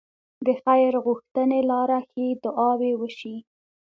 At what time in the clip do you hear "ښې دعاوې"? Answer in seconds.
2.09-2.91